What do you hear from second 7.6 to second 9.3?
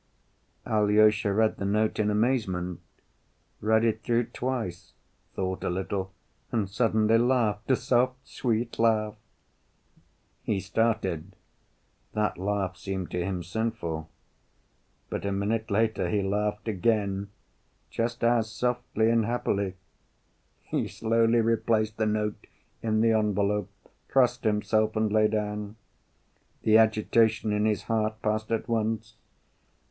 a soft, sweet laugh.